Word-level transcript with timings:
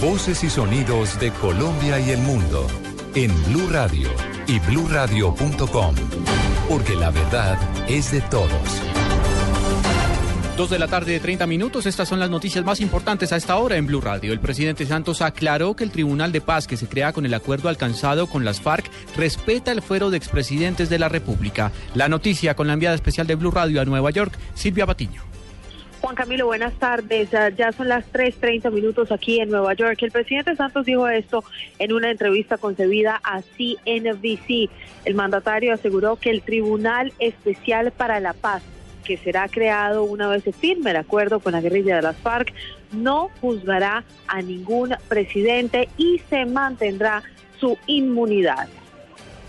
Voces 0.00 0.42
y 0.44 0.48
sonidos 0.50 1.20
de 1.20 1.30
Colombia 1.30 2.00
y 2.00 2.10
el 2.10 2.20
mundo 2.20 2.66
en 3.14 3.30
Blue 3.44 3.68
Radio 3.70 4.08
y 4.46 4.58
bluradio.com, 4.60 5.94
porque 6.68 6.94
la 6.96 7.10
verdad 7.10 7.58
es 7.86 8.12
de 8.12 8.22
todos. 8.22 8.50
Dos 10.56 10.70
de 10.70 10.78
la 10.78 10.88
tarde 10.88 11.12
de 11.12 11.20
30 11.20 11.46
minutos, 11.46 11.84
estas 11.84 12.08
son 12.08 12.18
las 12.18 12.30
noticias 12.30 12.64
más 12.64 12.80
importantes 12.80 13.32
a 13.32 13.36
esta 13.36 13.56
hora 13.56 13.76
en 13.76 13.86
Blue 13.86 14.00
Radio. 14.00 14.32
El 14.32 14.40
presidente 14.40 14.86
Santos 14.86 15.20
aclaró 15.20 15.76
que 15.76 15.84
el 15.84 15.90
Tribunal 15.90 16.32
de 16.32 16.40
Paz 16.40 16.66
que 16.66 16.78
se 16.78 16.86
crea 16.86 17.12
con 17.12 17.26
el 17.26 17.34
acuerdo 17.34 17.68
alcanzado 17.68 18.26
con 18.26 18.44
las 18.44 18.60
FARC 18.60 18.90
respeta 19.16 19.70
el 19.70 19.82
fuero 19.82 20.10
de 20.10 20.16
expresidentes 20.16 20.88
de 20.88 20.98
la 20.98 21.10
República. 21.10 21.72
La 21.94 22.08
noticia 22.08 22.54
con 22.56 22.66
la 22.66 22.72
enviada 22.72 22.94
especial 22.94 23.26
de 23.26 23.34
Blue 23.34 23.50
Radio 23.50 23.82
a 23.82 23.84
Nueva 23.84 24.10
York, 24.10 24.32
Silvia 24.54 24.86
Patiño. 24.86 25.29
Juan 26.00 26.14
Camilo, 26.14 26.46
buenas 26.46 26.72
tardes. 26.74 27.28
Ya 27.30 27.72
son 27.72 27.88
las 27.88 28.10
3.30 28.12 28.72
minutos 28.72 29.12
aquí 29.12 29.38
en 29.40 29.50
Nueva 29.50 29.74
York. 29.74 29.98
El 30.02 30.10
presidente 30.10 30.56
Santos 30.56 30.86
dijo 30.86 31.06
esto 31.08 31.44
en 31.78 31.92
una 31.92 32.10
entrevista 32.10 32.56
concebida 32.56 33.20
a 33.22 33.42
CNBC. 33.42 34.70
El 35.04 35.14
mandatario 35.14 35.74
aseguró 35.74 36.16
que 36.16 36.30
el 36.30 36.40
Tribunal 36.42 37.12
Especial 37.18 37.92
para 37.92 38.18
la 38.20 38.32
Paz 38.32 38.62
que 39.04 39.16
será 39.16 39.48
creado 39.48 40.04
una 40.04 40.28
vez 40.28 40.44
se 40.44 40.52
firme 40.52 40.90
el 40.90 40.96
acuerdo 40.96 41.40
con 41.40 41.52
la 41.52 41.60
guerrilla 41.60 41.96
de 41.96 42.02
las 42.02 42.16
FARC, 42.18 42.52
no 42.92 43.30
juzgará 43.40 44.04
a 44.28 44.42
ningún 44.42 44.94
presidente 45.08 45.88
y 45.96 46.20
se 46.30 46.44
mantendrá 46.44 47.22
su 47.58 47.76
inmunidad. 47.86 48.68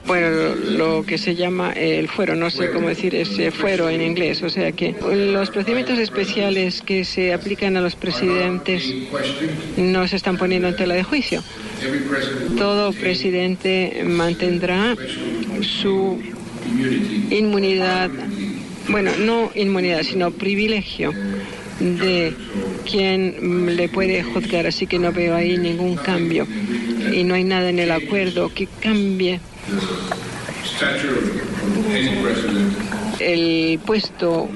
Bueno, 0.08 0.56
lo 0.56 1.06
que 1.06 1.18
se 1.18 1.36
llama 1.36 1.72
el 1.72 2.08
fuero, 2.08 2.36
no 2.36 2.50
sé 2.50 2.72
cómo 2.72 2.90
decir 2.90 3.16
ese 3.16 3.52
fuero 3.52 3.90
en 3.90 4.02
inglés, 4.02 4.42
o 4.44 4.50
sea 4.50 4.72
que 4.72 4.96
los 5.02 5.50
procedimientos 5.50 6.00
especiales 6.00 6.82
que 6.82 7.06
se 7.06 7.34
aplican 7.34 7.78
a 7.78 7.82
los 7.82 7.96
presidentes 7.96 8.94
no 9.78 10.08
se 10.08 10.16
están 10.16 10.38
poniendo 10.38 10.68
en 10.68 10.76
tela 10.76 10.96
de 10.96 11.04
juicio. 11.04 11.44
Todo 12.58 12.92
presidente 12.94 14.04
mantendrá 14.06 14.96
su 15.62 16.20
inmunidad 17.30 18.10
bueno, 18.90 19.12
no 19.20 19.52
inmunidad, 19.56 20.04
sino 20.04 20.32
privilegio 20.32 21.14
de 21.80 22.34
quien 22.90 23.76
le 23.76 23.90
puede 23.90 24.24
juzgar, 24.24 24.68
así 24.68 24.88
que 24.88 25.00
no 25.00 25.12
veo 25.12 25.36
ahí 25.36 25.58
ningún 25.58 25.96
cambio 25.96 26.48
y 27.12 27.24
no 27.24 27.34
hay 27.34 27.44
nada 27.44 27.70
en 27.70 27.80
el 27.80 27.92
acuerdo 27.92 28.54
que 28.54 28.68
cambie 28.80 29.40
el 33.20 33.80
puesto 33.86 34.50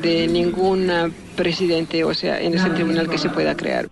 de 0.00 0.26
ningún 0.28 0.90
presidente, 1.36 2.04
o 2.04 2.14
sea, 2.14 2.40
en 2.40 2.54
ese 2.54 2.70
tribunal 2.70 3.08
que 3.08 3.18
se 3.18 3.28
pueda 3.28 3.56
crear. 3.56 3.88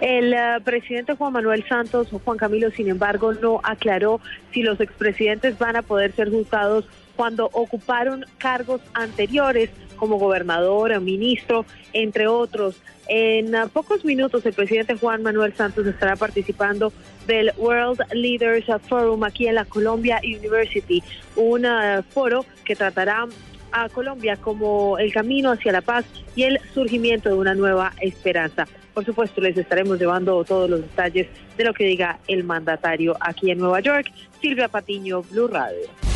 El 0.00 0.32
uh, 0.32 0.62
presidente 0.62 1.16
Juan 1.16 1.32
Manuel 1.32 1.64
Santos, 1.68 2.08
Juan 2.24 2.38
Camilo, 2.38 2.70
sin 2.70 2.88
embargo, 2.88 3.32
no 3.34 3.60
aclaró 3.64 4.20
si 4.52 4.62
los 4.62 4.80
expresidentes 4.80 5.58
van 5.58 5.74
a 5.74 5.82
poder 5.82 6.12
ser 6.12 6.30
juzgados 6.30 6.84
cuando 7.16 7.50
ocuparon 7.52 8.24
cargos 8.38 8.80
anteriores 8.94 9.70
como 9.98 10.18
gobernador, 10.18 10.98
ministro, 11.00 11.66
entre 11.92 12.26
otros. 12.26 12.80
En 13.08 13.54
uh, 13.54 13.68
pocos 13.68 14.04
minutos 14.04 14.44
el 14.46 14.52
presidente 14.52 14.94
Juan 14.94 15.22
Manuel 15.22 15.54
Santos 15.54 15.86
estará 15.86 16.16
participando 16.16 16.92
del 17.26 17.52
World 17.56 18.00
Leaders 18.12 18.66
Forum 18.86 19.24
aquí 19.24 19.46
en 19.46 19.54
la 19.54 19.64
Columbia 19.64 20.20
University, 20.22 21.02
un 21.36 21.64
uh, 21.64 22.02
foro 22.10 22.44
que 22.64 22.76
tratará 22.76 23.26
a 23.72 23.88
Colombia 23.88 24.36
como 24.36 24.98
el 24.98 25.12
camino 25.12 25.52
hacia 25.52 25.72
la 25.72 25.82
paz 25.82 26.04
y 26.34 26.44
el 26.44 26.58
surgimiento 26.74 27.28
de 27.28 27.34
una 27.34 27.54
nueva 27.54 27.92
esperanza. 28.00 28.66
Por 28.94 29.04
supuesto, 29.04 29.40
les 29.40 29.56
estaremos 29.56 29.98
llevando 29.98 30.42
todos 30.44 30.68
los 30.68 30.80
detalles 30.80 31.28
de 31.56 31.64
lo 31.64 31.72
que 31.72 31.84
diga 31.84 32.18
el 32.26 32.44
mandatario 32.44 33.16
aquí 33.20 33.50
en 33.50 33.58
Nueva 33.58 33.80
York. 33.80 34.10
Silvia 34.40 34.68
Patiño, 34.68 35.22
Blue 35.22 35.48
Radio. 35.48 36.07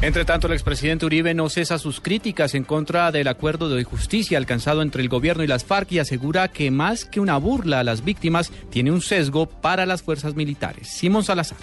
Entre 0.00 0.24
tanto, 0.24 0.46
el 0.46 0.52
expresidente 0.52 1.06
Uribe 1.06 1.34
no 1.34 1.48
cesa 1.48 1.76
sus 1.76 2.00
críticas 2.00 2.54
en 2.54 2.62
contra 2.62 3.10
del 3.10 3.26
acuerdo 3.26 3.68
de 3.68 3.82
justicia 3.82 4.38
alcanzado 4.38 4.82
entre 4.82 5.02
el 5.02 5.08
gobierno 5.08 5.42
y 5.42 5.48
las 5.48 5.64
FARC 5.64 5.90
y 5.90 5.98
asegura 5.98 6.46
que 6.46 6.70
más 6.70 7.04
que 7.04 7.18
una 7.18 7.36
burla 7.36 7.80
a 7.80 7.84
las 7.84 8.04
víctimas, 8.04 8.52
tiene 8.70 8.92
un 8.92 9.00
sesgo 9.00 9.46
para 9.46 9.86
las 9.86 10.02
fuerzas 10.02 10.36
militares. 10.36 10.88
Simón 10.88 11.24
Salazar. 11.24 11.58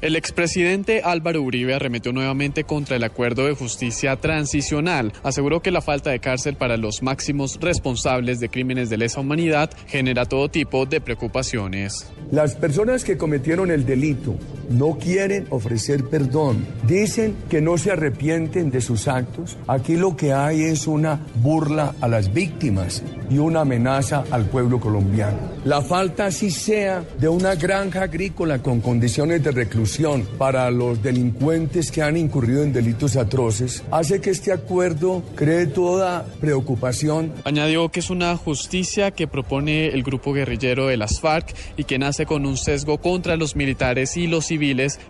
El 0.00 0.16
expresidente 0.16 1.02
Álvaro 1.04 1.42
Uribe 1.42 1.74
arremetió 1.74 2.12
nuevamente 2.12 2.64
contra 2.64 2.96
el 2.96 3.04
acuerdo 3.04 3.46
de 3.46 3.54
justicia 3.54 4.16
transicional. 4.16 5.12
Aseguró 5.22 5.60
que 5.60 5.70
la 5.70 5.82
falta 5.82 6.10
de 6.10 6.20
cárcel 6.20 6.54
para 6.54 6.78
los 6.78 7.02
máximos 7.02 7.58
responsables 7.60 8.40
de 8.40 8.48
crímenes 8.48 8.88
de 8.88 8.96
lesa 8.96 9.20
humanidad 9.20 9.70
genera 9.86 10.24
todo 10.24 10.48
tipo 10.48 10.86
de 10.86 11.02
preocupaciones. 11.02 12.10
Las 12.30 12.54
personas 12.56 13.04
que 13.04 13.18
cometieron 13.18 13.70
el 13.70 13.84
delito 13.84 14.38
no 14.70 14.98
quieren 14.98 15.46
ofrecer 15.50 16.04
perdón. 16.04 16.66
Dicen 16.86 17.36
que 17.48 17.60
no 17.60 17.78
se 17.78 17.92
arrepienten 17.92 18.70
de 18.70 18.80
sus 18.80 19.08
actos. 19.08 19.56
Aquí 19.66 19.96
lo 19.96 20.16
que 20.16 20.32
hay 20.32 20.62
es 20.62 20.86
una 20.86 21.20
burla 21.42 21.94
a 22.00 22.08
las 22.08 22.32
víctimas 22.32 23.02
y 23.30 23.38
una 23.38 23.60
amenaza 23.62 24.24
al 24.30 24.46
pueblo 24.46 24.80
colombiano. 24.80 25.38
La 25.64 25.82
falta, 25.82 26.30
si 26.30 26.50
sea, 26.50 27.04
de 27.18 27.28
una 27.28 27.54
granja 27.54 28.02
agrícola 28.02 28.62
con 28.62 28.80
condiciones 28.80 29.42
de 29.42 29.50
reclusión 29.50 30.26
para 30.38 30.70
los 30.70 31.02
delincuentes 31.02 31.90
que 31.90 32.02
han 32.02 32.16
incurrido 32.16 32.62
en 32.62 32.72
delitos 32.72 33.16
atroces 33.16 33.82
hace 33.90 34.20
que 34.20 34.30
este 34.30 34.52
acuerdo 34.52 35.22
cree 35.34 35.66
toda 35.66 36.24
preocupación. 36.40 37.32
Añadió 37.44 37.88
que 37.90 38.00
es 38.00 38.10
una 38.10 38.36
justicia 38.36 39.10
que 39.10 39.26
propone 39.26 39.88
el 39.88 40.02
grupo 40.02 40.32
guerrillero 40.32 40.86
de 40.86 40.96
las 40.96 41.20
FARC 41.20 41.54
y 41.76 41.84
que 41.84 41.98
nace 41.98 42.26
con 42.26 42.46
un 42.46 42.56
sesgo 42.56 42.98
contra 42.98 43.36
los 43.36 43.56
militares 43.56 44.16
y 44.16 44.26
los 44.26 44.46
civiles, 44.46 44.55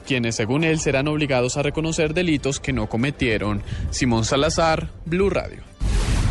quienes 0.06 0.34
según 0.36 0.64
él 0.64 0.78
serán 0.80 1.08
obligados 1.08 1.56
a 1.56 1.62
reconocer 1.62 2.14
delitos 2.14 2.60
que 2.60 2.72
no 2.72 2.88
cometieron. 2.88 3.62
Simón 3.90 4.24
Salazar, 4.24 4.90
Blue 5.04 5.30
Radio. 5.30 5.62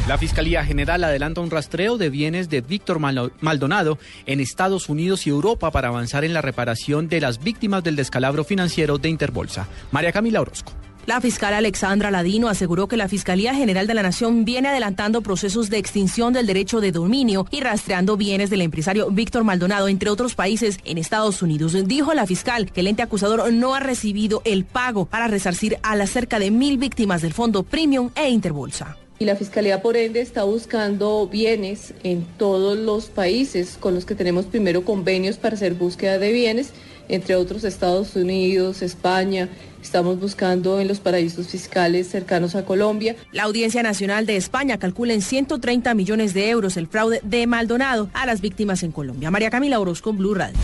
La 0.07 0.19
Fiscalía 0.19 0.63
General 0.63 1.03
adelanta 1.03 1.41
un 1.41 1.49
rastreo 1.49 1.97
de 1.97 2.11
bienes 2.11 2.47
de 2.47 2.61
Víctor 2.61 2.99
Maldonado 2.99 3.97
en 4.27 4.39
Estados 4.39 4.87
Unidos 4.87 5.25
y 5.25 5.31
Europa 5.31 5.71
para 5.71 5.87
avanzar 5.87 6.23
en 6.23 6.33
la 6.33 6.41
reparación 6.41 7.07
de 7.09 7.21
las 7.21 7.43
víctimas 7.43 7.83
del 7.83 7.95
descalabro 7.95 8.43
financiero 8.43 8.99
de 8.99 9.09
Interbolsa. 9.09 9.67
María 9.91 10.11
Camila 10.11 10.41
Orozco. 10.41 10.73
La 11.05 11.21
fiscal 11.21 11.53
Alexandra 11.53 12.09
Ladino 12.09 12.49
aseguró 12.49 12.87
que 12.87 12.97
la 12.97 13.07
Fiscalía 13.07 13.53
General 13.53 13.85
de 13.85 13.93
la 13.93 14.01
Nación 14.01 14.43
viene 14.43 14.69
adelantando 14.69 15.21
procesos 15.21 15.69
de 15.69 15.77
extinción 15.77 16.33
del 16.33 16.47
derecho 16.47 16.81
de 16.81 16.91
dominio 16.91 17.45
y 17.51 17.61
rastreando 17.61 18.17
bienes 18.17 18.49
del 18.49 18.61
empresario 18.61 19.11
Víctor 19.11 19.43
Maldonado, 19.43 19.87
entre 19.87 20.09
otros 20.09 20.33
países, 20.33 20.79
en 20.83 20.97
Estados 20.97 21.43
Unidos. 21.43 21.77
Dijo 21.87 22.15
la 22.15 22.25
fiscal 22.25 22.71
que 22.71 22.79
el 22.79 22.87
ente 22.87 23.03
acusador 23.03 23.53
no 23.53 23.75
ha 23.75 23.79
recibido 23.79 24.41
el 24.45 24.65
pago 24.65 25.05
para 25.05 25.27
resarcir 25.27 25.77
a 25.83 25.95
las 25.95 26.09
cerca 26.09 26.39
de 26.39 26.49
mil 26.49 26.79
víctimas 26.79 27.21
del 27.21 27.33
Fondo 27.33 27.61
Premium 27.61 28.09
e 28.15 28.31
Interbolsa. 28.31 28.97
Y 29.19 29.25
la 29.25 29.35
Fiscalía, 29.35 29.83
por 29.83 29.97
ende, 29.97 30.21
está 30.21 30.43
buscando 30.43 31.27
bienes 31.27 31.93
en 32.03 32.25
todos 32.37 32.79
los 32.79 33.05
países 33.05 33.77
con 33.79 33.93
los 33.93 34.05
que 34.05 34.15
tenemos 34.15 34.45
primero 34.45 34.83
convenios 34.83 35.37
para 35.37 35.55
hacer 35.55 35.75
búsqueda 35.75 36.17
de 36.17 36.33
bienes, 36.33 36.71
entre 37.07 37.35
otros 37.35 37.63
Estados 37.63 38.15
Unidos, 38.15 38.81
España. 38.81 39.49
Estamos 39.85 40.19
buscando 40.19 40.79
en 40.79 40.87
los 40.87 40.99
paraísos 40.99 41.47
fiscales 41.47 42.09
cercanos 42.09 42.55
a 42.55 42.65
Colombia. 42.65 43.15
La 43.31 43.43
Audiencia 43.43 43.83
Nacional 43.83 44.25
de 44.25 44.35
España 44.35 44.79
calcula 44.79 45.13
en 45.13 45.21
130 45.21 45.93
millones 45.93 46.33
de 46.33 46.49
euros 46.49 46.75
el 46.75 46.87
fraude 46.87 47.21
de 47.23 47.45
Maldonado 47.45 48.09
a 48.13 48.25
las 48.25 48.41
víctimas 48.41 48.81
en 48.81 48.91
Colombia. 48.91 49.29
María 49.29 49.51
Camila 49.51 49.79
Orozco, 49.79 50.11
Blue 50.11 50.33
Radio. 50.33 50.57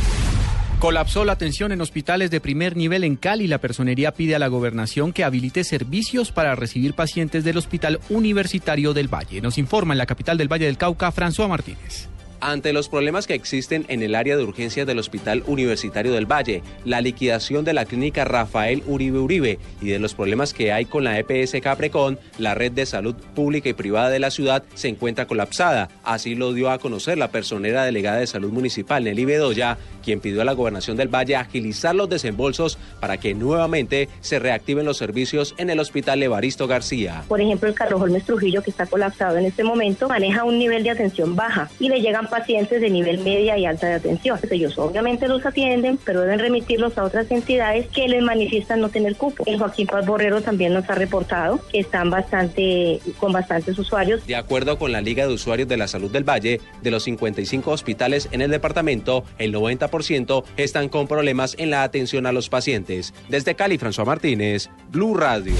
Colapsó 0.79 1.23
la 1.23 1.33
atención 1.33 1.71
en 1.71 1.81
hospitales 1.81 2.31
de 2.31 2.41
primer 2.41 2.75
nivel 2.75 3.03
en 3.03 3.15
Cali. 3.15 3.45
La 3.45 3.59
personería 3.59 4.11
pide 4.11 4.33
a 4.33 4.39
la 4.39 4.47
gobernación 4.47 5.13
que 5.13 5.23
habilite 5.23 5.63
servicios 5.63 6.31
para 6.31 6.55
recibir 6.55 6.95
pacientes 6.95 7.43
del 7.43 7.57
Hospital 7.57 7.99
Universitario 8.09 8.95
del 8.95 9.07
Valle. 9.07 9.39
Nos 9.39 9.59
informa 9.59 9.93
en 9.93 9.99
la 9.99 10.07
capital 10.07 10.39
del 10.39 10.51
Valle 10.51 10.65
del 10.65 10.77
Cauca, 10.77 11.13
François 11.13 11.47
Martínez. 11.47 12.09
Ante 12.43 12.73
los 12.73 12.89
problemas 12.89 13.27
que 13.27 13.35
existen 13.35 13.85
en 13.87 14.01
el 14.01 14.15
área 14.15 14.35
de 14.35 14.43
urgencias 14.43 14.87
del 14.87 14.97
Hospital 14.97 15.43
Universitario 15.45 16.11
del 16.11 16.25
Valle, 16.25 16.63
la 16.85 16.99
liquidación 16.99 17.63
de 17.63 17.73
la 17.73 17.85
clínica 17.85 18.25
Rafael 18.25 18.81
Uribe 18.87 19.19
Uribe 19.19 19.59
y 19.79 19.89
de 19.89 19.99
los 19.99 20.15
problemas 20.15 20.51
que 20.51 20.71
hay 20.73 20.85
con 20.85 21.03
la 21.03 21.19
EPS 21.19 21.61
Caprecon, 21.61 22.17
la 22.39 22.55
red 22.55 22.71
de 22.71 22.87
salud 22.87 23.13
pública 23.35 23.69
y 23.69 23.73
privada 23.73 24.09
de 24.09 24.17
la 24.17 24.31
ciudad 24.31 24.63
se 24.73 24.87
encuentra 24.87 25.27
colapsada. 25.27 25.89
Así 26.03 26.33
lo 26.33 26.51
dio 26.53 26.71
a 26.71 26.79
conocer 26.79 27.19
la 27.19 27.29
personera 27.29 27.85
delegada 27.85 28.17
de 28.17 28.25
salud 28.25 28.51
municipal, 28.51 29.03
Nelly 29.03 29.25
Bedoya, 29.25 29.77
quien 30.03 30.19
pidió 30.19 30.41
a 30.41 30.45
la 30.45 30.53
gobernación 30.53 30.97
del 30.97 31.13
Valle 31.13 31.35
agilizar 31.35 31.93
los 31.93 32.09
desembolsos 32.09 32.79
para 32.99 33.17
que 33.17 33.35
nuevamente 33.35 34.09
se 34.21 34.39
reactiven 34.39 34.87
los 34.87 34.97
servicios 34.97 35.53
en 35.59 35.69
el 35.69 35.79
Hospital 35.79 36.23
Evaristo 36.23 36.65
García. 36.65 37.23
Por 37.27 37.39
ejemplo, 37.39 37.69
el 37.69 37.75
Carlos 37.75 38.01
Holmes 38.01 38.25
Trujillo, 38.25 38.63
que 38.63 38.71
está 38.71 38.87
colapsado 38.87 39.37
en 39.37 39.45
este 39.45 39.63
momento, 39.63 40.09
maneja 40.09 40.43
un 40.43 40.57
nivel 40.57 40.81
de 40.81 40.89
atención 40.89 41.35
baja 41.35 41.69
y 41.79 41.87
le 41.87 42.01
llegan 42.01 42.30
pacientes 42.31 42.81
de 42.81 42.89
nivel 42.89 43.19
media 43.19 43.57
y 43.57 43.65
alta 43.65 43.87
de 43.87 43.93
atención. 43.93 44.39
Ellos 44.49 44.77
obviamente 44.77 45.27
los 45.27 45.45
atienden, 45.45 45.99
pero 46.03 46.21
deben 46.21 46.39
remitirlos 46.39 46.97
a 46.97 47.03
otras 47.03 47.29
entidades 47.29 47.87
que 47.87 48.07
les 48.07 48.23
manifiestan 48.23 48.81
no 48.81 48.89
tener 48.89 49.15
cupo. 49.15 49.43
El 49.45 49.59
Joaquín 49.59 49.85
Paz 49.85 50.05
Borrero 50.05 50.41
también 50.41 50.73
nos 50.73 50.89
ha 50.89 50.95
reportado 50.95 51.59
que 51.71 51.79
están 51.79 52.09
bastante 52.09 52.99
con 53.19 53.33
bastantes 53.33 53.77
usuarios. 53.77 54.25
De 54.25 54.35
acuerdo 54.35 54.79
con 54.79 54.91
la 54.91 55.01
Liga 55.01 55.27
de 55.27 55.33
Usuarios 55.33 55.67
de 55.67 55.77
la 55.77 55.87
Salud 55.87 56.09
del 56.09 56.27
Valle, 56.27 56.59
de 56.81 56.91
los 56.91 57.03
55 57.03 57.69
hospitales 57.69 58.29
en 58.31 58.41
el 58.41 58.49
departamento, 58.49 59.23
el 59.37 59.53
90% 59.53 60.43
están 60.57 60.89
con 60.89 61.07
problemas 61.07 61.55
en 61.59 61.69
la 61.69 61.83
atención 61.83 62.25
a 62.25 62.31
los 62.31 62.49
pacientes. 62.49 63.13
Desde 63.29 63.55
Cali, 63.55 63.77
François 63.77 64.05
Martínez, 64.05 64.69
Blue 64.89 65.15
Radio. 65.15 65.53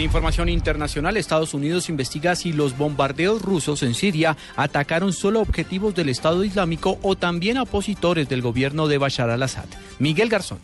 En 0.00 0.04
información 0.04 0.48
internacional, 0.48 1.18
Estados 1.18 1.52
Unidos 1.52 1.90
investiga 1.90 2.34
si 2.34 2.54
los 2.54 2.78
bombardeos 2.78 3.42
rusos 3.42 3.82
en 3.82 3.92
Siria 3.92 4.34
atacaron 4.56 5.12
solo 5.12 5.42
objetivos 5.42 5.94
del 5.94 6.08
Estado 6.08 6.42
Islámico 6.42 6.98
o 7.02 7.16
también 7.16 7.58
opositores 7.58 8.26
del 8.26 8.40
gobierno 8.40 8.88
de 8.88 8.96
Bashar 8.96 9.28
al-Assad. 9.28 9.66
Miguel 9.98 10.30
Garzón. 10.30 10.58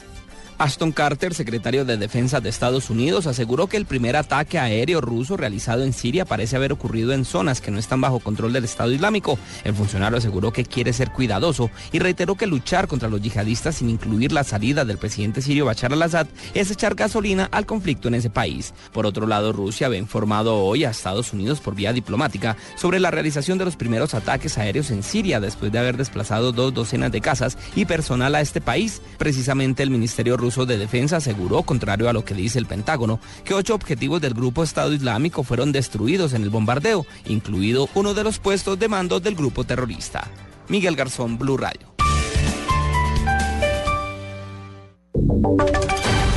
Aston 0.59 0.91
Carter, 0.91 1.35
secretario 1.35 1.85
de 1.85 1.99
Defensa 1.99 2.41
de 2.41 2.49
Estados 2.49 2.89
Unidos, 2.89 3.27
aseguró 3.27 3.67
que 3.67 3.77
el 3.77 3.85
primer 3.85 4.17
ataque 4.17 4.59
aéreo 4.59 5.03
ruso 5.03 5.37
realizado 5.37 5.85
en 5.85 5.93
Siria 5.93 6.25
parece 6.25 6.57
haber 6.57 6.73
ocurrido 6.73 7.13
en 7.13 7.27
zonas 7.27 7.61
que 7.61 7.71
no 7.71 7.79
están 7.79 8.01
bajo 8.01 8.21
control 8.21 8.55
del 8.55 8.65
Estado 8.65 8.91
Islámico. 8.91 9.39
El 9.65 9.75
funcionario 9.75 10.17
aseguró 10.17 10.55
que 10.55 10.65
quiere 10.65 10.95
ser 10.95 11.11
cuidadoso 11.11 11.71
y 11.93 11.99
reiteró 11.99 12.37
que 12.37 12.47
luchar 12.47 12.89
contra 12.89 13.11
los 13.11 13.21
yihadistas 13.21 13.77
sin 13.77 13.91
incluir 13.91 14.33
la 14.33 14.45
salida 14.45 14.87
del 14.87 14.97
presidente 14.97 15.43
sirio 15.43 15.67
Bashar 15.67 15.93
al-Assad 15.93 16.27
es 16.55 16.71
echar 16.71 16.95
gasolina 16.95 17.51
al 17.53 17.67
conflicto 17.67 18.09
en 18.09 18.15
ese 18.15 18.31
país. 18.31 18.73
Por 18.93 19.05
otro 19.05 19.27
lado, 19.27 19.53
Rusia 19.53 19.89
había 19.89 19.99
informado 19.99 20.57
hoy 20.65 20.85
a 20.85 20.91
Estados 20.91 21.35
Unidos 21.35 21.61
por 21.61 21.75
vía 21.75 21.93
diplomática 21.93 22.57
sobre 22.77 22.99
la 22.99 23.11
realización 23.11 23.59
de 23.59 23.67
los 23.67 23.77
primeros 23.77 24.15
ataques 24.15 24.57
aéreos 24.57 24.91
en 24.91 25.03
Siria 25.03 25.39
después 25.39 25.71
de 25.71 25.81
haber 25.81 25.99
desplazado 25.99 26.53
dos 26.53 26.73
docenas 26.73 27.13
de 27.13 27.21
casas 27.21 27.59
y 27.75 27.85
personal 27.85 28.35
a 28.35 28.41
este 28.41 28.63
país. 28.63 29.03
Precisamente 29.19 29.83
el 29.83 29.91
Ministerio 29.91 30.39
ruso 30.39 30.46
de 30.47 30.79
Defensa 30.79 31.17
aseguró, 31.17 31.63
contrario 31.65 32.09
a 32.09 32.13
lo 32.13 32.25
que 32.25 32.35
dice 32.35 32.59
el 32.59 32.67
Pentágono, 32.67 33.19
que 33.45 33.53
ocho 33.53 33.75
objetivos 33.75 34.21
del 34.21 34.33
grupo 34.33 34.63
Estado 34.63 34.93
Islámico 34.93 35.43
fueron 35.43 35.73
destruidos 35.73 36.35
en 36.35 36.45
el 36.45 36.51
bombardeo, 36.51 37.05
incluido 37.27 37.89
uno 37.95 38.15
de 38.15 38.23
los 38.23 38.39
puestos 38.39 38.79
de 38.79 38.89
mando 38.89 39.19
del 39.19 39.35
grupo 39.35 39.65
terrorista. 39.65 40.31
Miguel 40.69 40.95
Garzón, 40.95 41.37
Blue 41.37 41.57
Radio. 41.57 41.89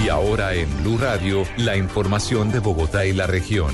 Y 0.04 0.10
ahora 0.10 0.56
en 0.56 0.68
Blue 0.82 0.98
Radio, 0.98 1.44
la 1.58 1.78
información 1.78 2.52
de 2.52 2.60
Bogotá 2.60 3.06
y 3.06 3.14
la 3.14 3.28
región. 3.28 3.74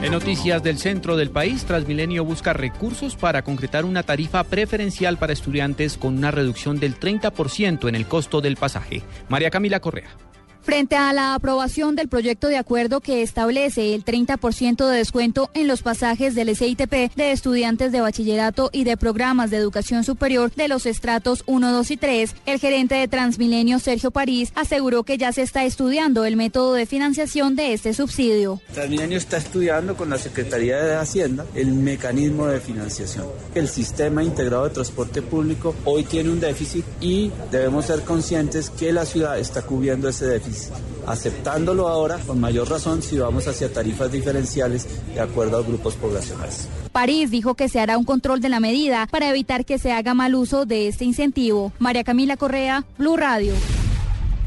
En 0.00 0.12
noticias 0.12 0.62
del 0.62 0.78
centro 0.78 1.16
del 1.16 1.30
país, 1.30 1.64
Transmilenio 1.64 2.24
busca 2.24 2.52
recursos 2.52 3.16
para 3.16 3.42
concretar 3.42 3.84
una 3.84 4.04
tarifa 4.04 4.44
preferencial 4.44 5.18
para 5.18 5.32
estudiantes 5.32 5.98
con 5.98 6.16
una 6.16 6.30
reducción 6.30 6.78
del 6.78 6.98
30% 6.98 7.88
en 7.88 7.94
el 7.96 8.06
costo 8.06 8.40
del 8.40 8.56
pasaje. 8.56 9.02
María 9.28 9.50
Camila 9.50 9.80
Correa. 9.80 10.27
Frente 10.68 10.96
a 10.96 11.14
la 11.14 11.32
aprobación 11.32 11.96
del 11.96 12.10
proyecto 12.10 12.48
de 12.48 12.58
acuerdo 12.58 13.00
que 13.00 13.22
establece 13.22 13.94
el 13.94 14.04
30% 14.04 14.86
de 14.86 14.98
descuento 14.98 15.48
en 15.54 15.66
los 15.66 15.80
pasajes 15.80 16.34
del 16.34 16.54
SITP 16.54 17.10
de 17.16 17.32
estudiantes 17.32 17.90
de 17.90 18.02
bachillerato 18.02 18.68
y 18.70 18.84
de 18.84 18.98
programas 18.98 19.50
de 19.50 19.56
educación 19.56 20.04
superior 20.04 20.52
de 20.54 20.68
los 20.68 20.84
estratos 20.84 21.42
1, 21.46 21.72
2 21.72 21.90
y 21.90 21.96
3, 21.96 22.34
el 22.44 22.60
gerente 22.60 22.96
de 22.96 23.08
Transmilenio, 23.08 23.78
Sergio 23.78 24.10
París, 24.10 24.52
aseguró 24.56 25.04
que 25.04 25.16
ya 25.16 25.32
se 25.32 25.40
está 25.40 25.64
estudiando 25.64 26.26
el 26.26 26.36
método 26.36 26.74
de 26.74 26.84
financiación 26.84 27.56
de 27.56 27.72
este 27.72 27.94
subsidio. 27.94 28.60
Transmilenio 28.74 29.16
está 29.16 29.38
estudiando 29.38 29.96
con 29.96 30.10
la 30.10 30.18
Secretaría 30.18 30.82
de 30.82 30.96
Hacienda 30.96 31.46
el 31.54 31.72
mecanismo 31.72 32.46
de 32.46 32.60
financiación. 32.60 33.24
El 33.54 33.68
sistema 33.68 34.22
integrado 34.22 34.64
de 34.64 34.74
transporte 34.74 35.22
público 35.22 35.74
hoy 35.86 36.04
tiene 36.04 36.28
un 36.28 36.40
déficit 36.40 36.84
y 37.00 37.32
debemos 37.50 37.86
ser 37.86 38.02
conscientes 38.02 38.68
que 38.68 38.92
la 38.92 39.06
ciudad 39.06 39.38
está 39.38 39.62
cubriendo 39.62 40.10
ese 40.10 40.26
déficit 40.26 40.57
aceptándolo 41.06 41.88
ahora 41.88 42.18
con 42.18 42.40
mayor 42.40 42.68
razón 42.68 43.02
si 43.02 43.18
vamos 43.18 43.48
hacia 43.48 43.72
tarifas 43.72 44.12
diferenciales 44.12 44.86
de 45.14 45.20
acuerdo 45.20 45.58
a 45.58 45.62
grupos 45.62 45.94
poblacionales. 45.94 46.68
París 46.92 47.30
dijo 47.30 47.54
que 47.54 47.68
se 47.68 47.80
hará 47.80 47.98
un 47.98 48.04
control 48.04 48.40
de 48.40 48.48
la 48.48 48.60
medida 48.60 49.06
para 49.10 49.30
evitar 49.30 49.64
que 49.64 49.78
se 49.78 49.92
haga 49.92 50.14
mal 50.14 50.34
uso 50.34 50.66
de 50.66 50.88
este 50.88 51.04
incentivo. 51.04 51.72
María 51.78 52.04
Camila 52.04 52.36
Correa, 52.36 52.84
Blue 52.98 53.16
Radio. 53.16 53.54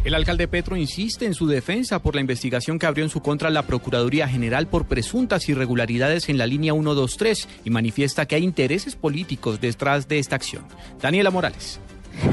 El 0.04 0.16
alcalde 0.16 0.48
Petro 0.48 0.76
insiste 0.76 1.28
en 1.28 1.36
su 1.36 1.46
defensa 1.46 2.02
por 2.02 2.16
la 2.16 2.22
investigación 2.22 2.80
que 2.80 2.88
abrió 2.88 3.04
en 3.04 3.12
su 3.12 3.22
contra 3.22 3.52
la 3.52 3.68
Procuraduría 3.68 4.28
General 4.28 4.68
por 4.68 4.88
presuntas 4.88 5.48
irregularidades 5.48 6.28
en 6.28 6.40
la 6.40 6.48
línea 6.48 6.74
123 6.74 7.48
y 7.66 7.70
manifiesta 7.70 8.26
que 8.26 8.34
hay 8.34 8.44
intereses 8.44 8.96
políticos 8.96 9.62
detrás 9.62 10.08
de 10.08 10.18
esta 10.18 10.36
acción. 10.36 10.64
Daniela 11.00 11.30
Morales. 11.30 11.80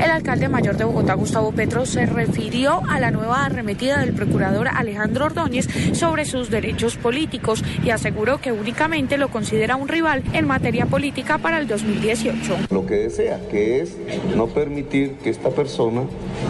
El 0.02 0.10
alcalde 0.10 0.48
mayor 0.48 0.76
de 0.76 0.84
Bogotá, 0.84 1.14
Gustavo 1.14 1.52
Petro, 1.52 1.86
se 1.86 2.06
refirió 2.06 2.82
a 2.88 3.00
la 3.00 3.10
nueva 3.10 3.44
arremetida 3.44 3.98
del 4.00 4.12
procurador 4.12 4.68
Alejandro 4.68 5.26
Ordóñez 5.26 5.66
sobre 5.92 6.24
sus 6.24 6.50
derechos 6.50 6.96
políticos 6.96 7.64
y 7.82 7.90
aseguró 7.90 8.38
que 8.38 8.52
únicamente 8.52 9.18
lo 9.18 9.28
considera 9.28 9.76
un 9.76 9.88
rival 9.88 10.22
en 10.32 10.46
materia 10.46 10.86
política 10.86 11.38
para 11.38 11.58
el 11.58 11.66
2018. 11.66 12.56
Lo 12.70 12.86
que 12.86 12.94
desea, 12.94 13.40
que 13.50 13.80
es 13.80 13.96
no 14.36 14.46
permitir 14.48 15.14
que 15.22 15.30
esta 15.30 15.50
persona 15.50 16.02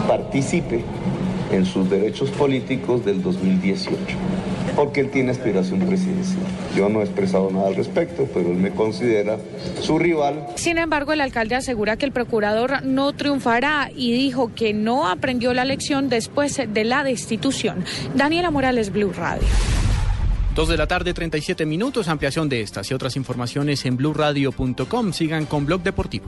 participe 0.07 0.83
en 1.51 1.65
sus 1.65 1.89
derechos 1.89 2.29
políticos 2.31 3.05
del 3.05 3.21
2018 3.21 3.97
porque 4.79 5.01
él 5.01 5.09
tiene 5.09 5.31
aspiración 5.31 5.81
presidencial. 5.81 6.41
Yo 6.73 6.87
no 6.87 7.01
he 7.01 7.03
expresado 7.03 7.51
nada 7.51 7.67
al 7.67 7.75
respecto, 7.75 8.29
pero 8.33 8.49
él 8.49 8.55
me 8.55 8.71
considera 8.71 9.37
su 9.81 9.99
rival. 9.99 10.47
Sin 10.55 10.77
embargo, 10.77 11.11
el 11.11 11.19
alcalde 11.19 11.55
asegura 11.55 11.97
que 11.97 12.05
el 12.05 12.13
procurador 12.13 12.85
no 12.85 13.11
triunfará 13.11 13.91
y 13.93 14.13
dijo 14.13 14.53
que 14.55 14.73
no 14.73 15.09
aprendió 15.09 15.53
la 15.53 15.65
lección 15.65 16.07
después 16.07 16.61
de 16.65 16.83
la 16.85 17.03
destitución. 17.03 17.83
Daniela 18.15 18.51
Morales, 18.51 18.93
Blue 18.93 19.11
Radio. 19.11 19.45
Dos 20.55 20.69
de 20.69 20.77
la 20.77 20.87
tarde, 20.87 21.13
37 21.13 21.65
minutos. 21.65 22.07
Ampliación 22.07 22.47
de 22.47 22.61
estas 22.61 22.89
y 22.89 22.93
otras 22.93 23.17
informaciones 23.17 23.85
en 23.85 23.97
blueradio.com. 23.97 25.11
Sigan 25.11 25.45
con 25.45 25.65
Blog 25.65 25.83
Deportivo. 25.83 26.27